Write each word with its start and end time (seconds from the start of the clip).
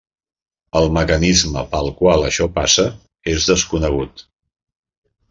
El 0.79 0.87
mecanisme 0.97 1.61
pel 1.73 1.89
qual 1.99 2.25
això 2.29 2.47
passa 2.55 2.87
és 3.35 3.47
desconegut. 3.51 4.25